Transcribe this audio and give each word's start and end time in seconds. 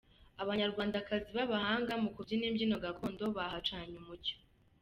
Abanyarwandakazi 0.43 1.29
b'abahanga 1.37 1.93
mu 2.03 2.09
kubyina 2.15 2.45
imbyino 2.49 2.75
gakondo 2.85 3.23
bahacanye 3.37 3.95
umucyo. 4.01 4.35